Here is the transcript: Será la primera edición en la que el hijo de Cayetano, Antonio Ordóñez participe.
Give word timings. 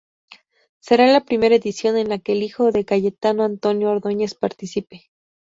Será 0.79 1.05
la 1.13 1.25
primera 1.25 1.53
edición 1.53 1.95
en 1.95 2.09
la 2.09 2.17
que 2.17 2.31
el 2.31 2.41
hijo 2.41 2.71
de 2.71 2.85
Cayetano, 2.85 3.43
Antonio 3.43 3.91
Ordóñez 3.91 4.33
participe. 4.33 5.11